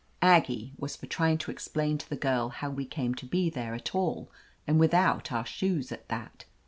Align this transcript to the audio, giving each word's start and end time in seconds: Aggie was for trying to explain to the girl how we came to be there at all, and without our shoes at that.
Aggie 0.23 0.73
was 0.79 0.95
for 0.95 1.05
trying 1.05 1.37
to 1.37 1.51
explain 1.51 1.99
to 1.99 2.09
the 2.09 2.15
girl 2.15 2.49
how 2.49 2.71
we 2.71 2.85
came 2.85 3.13
to 3.13 3.25
be 3.27 3.51
there 3.51 3.75
at 3.75 3.93
all, 3.93 4.31
and 4.65 4.79
without 4.79 5.31
our 5.31 5.45
shoes 5.45 5.91
at 5.91 6.07
that. 6.09 6.45